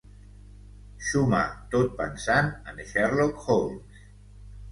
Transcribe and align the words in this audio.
Xumar 1.07 1.43
tot 1.75 1.93
pensant 2.01 2.49
en 2.71 2.81
Sherlock 2.93 3.47
Holmes. 3.51 4.01